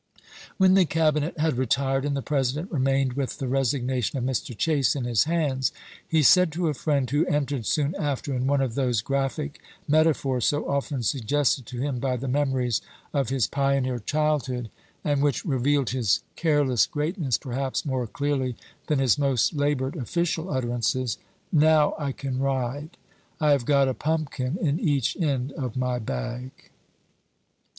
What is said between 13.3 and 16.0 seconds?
pioneer childhood, and which revealed